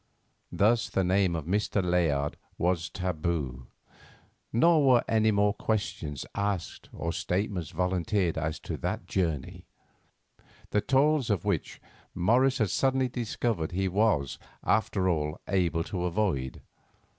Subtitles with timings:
[0.51, 1.83] Thus the name of Mr.
[1.83, 3.67] Layard was "taboo,"
[4.51, 9.67] nor were any more questions asked, or statements volunteered as to that journey,
[10.71, 11.79] the toils of which
[12.15, 16.63] Morris had suddenly discovered he was after all able to avoid.